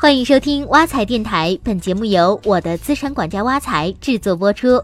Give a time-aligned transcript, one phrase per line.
[0.00, 4.80] 欢迎收听挖财电台，本节目由我的资产管家挖财制作播出。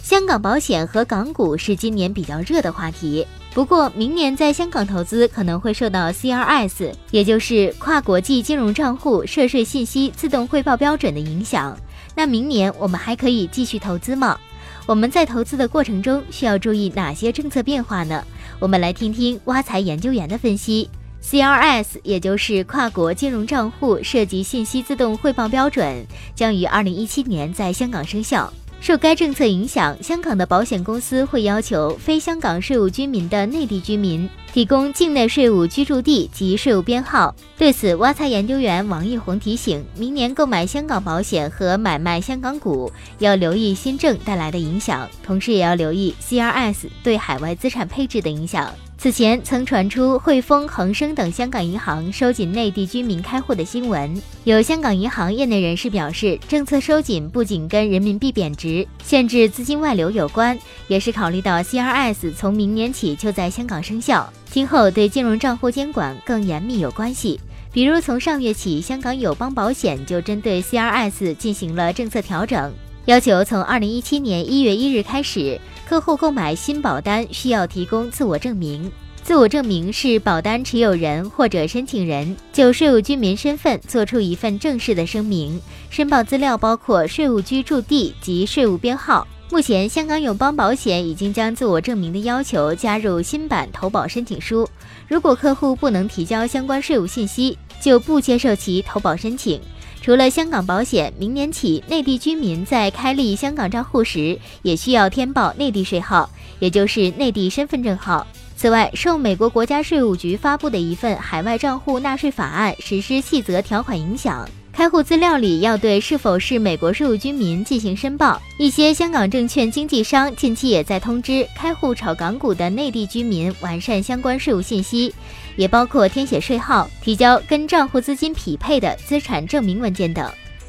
[0.00, 11.76] 香港保险和港股是今年比较热的话题，不过明年在香港投资可能会受到 CRS，也就是跨国际金融账户涉税信息自动汇报标准的影响。
[12.14, 14.38] 那明年我们还可以继续投资吗？
[14.86, 18.24] 我们在投资的过程中需要注意哪些政策变化呢？
[18.60, 20.88] 我们来听听挖财研究员的分析。
[21.22, 26.04] CRS，也就是跨国金融账户涉及信息自动汇报标准，
[26.34, 28.52] 将于二零一七年在香港生效。
[28.80, 37.32] 受该政策影响，香港的保险公司会要求非香港税务居民的内地居民提供境内税务居住地及税务编号。
[37.56, 48.68] 对此，挖财研究员王毅红提醒，明年购买香港保险和买卖香港股要留意新政带来的影响，同时也要留意 CRS 对海外资产配置的影响。
[49.02, 54.22] 此前曾传出汇丰、恒生等香港银行收紧内地居民开户的新闻。
[54.44, 67.40] 有香港银行业内人士表示，政策收紧不仅跟人民币贬值、限制资金外流有关，也是考虑到 CRS 从明年起就在香港生效，今后对金融账户监管更严密有关系。
[67.72, 72.72] 比如从上月起，香港友邦保险就针对 CRS 进行了政策调整。
[73.06, 75.60] 要求从二零一七年一月一日开始，
[75.92, 78.90] 客户购买新保单需要提供自我证明。
[79.22, 85.60] 自我证明是保单持有人或者申请人就税务居民身份作出一份正式的声明，
[85.90, 89.28] 申报资料包括税务居住地及税务编号。
[89.50, 94.66] 目前，香港友邦保险已经将自我证明的要求加入新版投保申请书。
[95.06, 99.60] 如果客户不能提交相关税务信息，就不接受其投保申请。
[100.02, 106.28] 除了香港保险，明年起，内地居民在开立香港账户时，也需要填报内地税号，
[106.58, 108.26] 也就是内地身份证号。
[108.56, 114.44] 此外，受美国国家税务局发布的一份海外账户纳税法案实施细则条款影响。
[114.72, 118.40] 开户资料里要对是否是美国税务居民进行申报。
[118.58, 125.14] 一些香港证券经纪商近期也在通知开户炒港股的内地居民完善相关税务信息，
[125.56, 130.28] 也包括填写税号、提交跟账户资金匹配的资产证明文件等。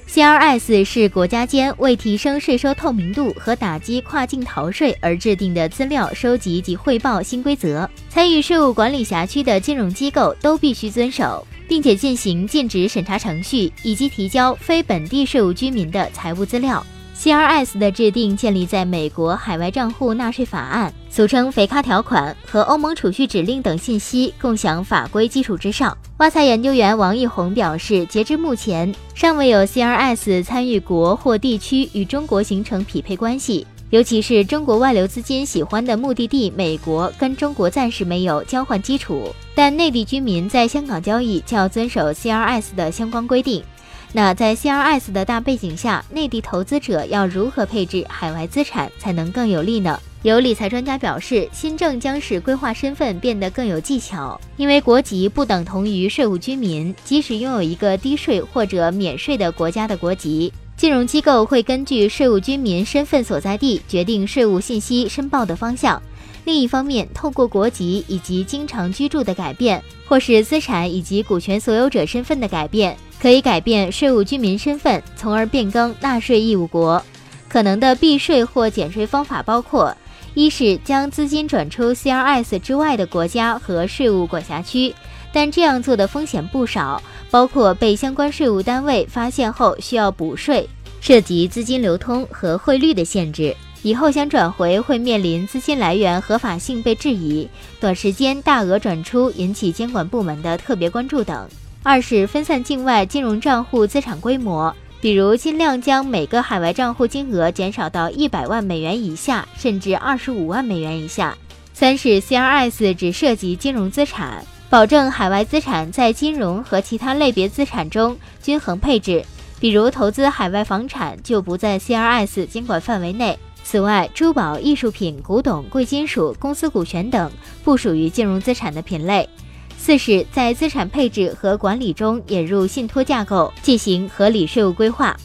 [0.09, 16.85] CRS 是国家间为提升税收透明度和打击跨境逃税而制定的资料收集及汇报新规则，参与税务管理辖区的金融机构都必须遵守，并且进行尽职审查程序，以及提交非本地税务居民的财务资料。
[17.19, 25.97] CRS 的制定建立在美国海外账户纳税法案（俗称“肥咖条款”）和欧盟储蓄指令等信息共享法规基础之上。
[26.17, 39.31] 挖财研究员王毅红表示，截至目前，尚未有 CRS 参与国或地区与中国形成匹配关系，尤其是中国外流资金喜欢的目的地美国，跟中国暂时没有交换基础。
[39.53, 43.63] 但内地居民在香港交易就要遵守 CRS 的相关规定。
[44.11, 49.99] 那在 CRS 的大背景下，内地投资者要如何配置海外资产才能更有利呢？
[50.23, 60.51] 有理财专家表示，新政将使规划身份变得更有技巧，因为国籍不等同于税务居民，即使拥有一个低税或者免税的国家的国籍，
[60.83, 66.03] 金融机构会根据税务居民身份所在地决定税务信息申报的方向。
[66.43, 72.97] 另一方面，透过国籍以及经常居住的改变，或是资产以及股权所有者身份的改变。
[73.17, 77.01] 可以改变税务居民身份，从而变更纳税义务国。
[77.47, 79.95] 可能的避税或减税方法包括：
[80.33, 84.93] 一是将资金转出 CRS 之外的国家和税务管辖区，
[85.33, 87.01] 但这样做的风险不少，
[87.31, 90.69] 包括被相关税务单位发现后需要补税，
[91.01, 97.49] 涉及资金流通和汇率的限制，以后想转回会面临资金来源合法性被质疑，
[97.79, 101.49] 短时间大额转出引起监管部门的特别关注等。
[101.81, 111.35] 二是分散境外金融账户资产规模，比如尽量将每个海外账户金额减少到一百万美元以下，甚至二十五万美元以下。
[111.73, 119.23] 三是 CRS 只涉及金融资产，保证海外资产在金融和其他类别资产中均衡配置，
[119.59, 123.37] 比如投资海外房产就不在 CRS 监管范围内。
[123.63, 127.31] 此外，珠宝、艺术品、古董、贵金属、公司股权等
[127.63, 129.29] 不属于金融资产的品类。
[129.77, 135.15] 四是，在资产配置和管理中引入信托架构，进行合理税务规划。